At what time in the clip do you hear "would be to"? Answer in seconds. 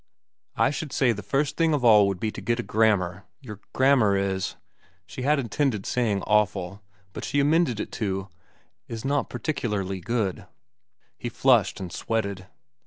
2.07-2.41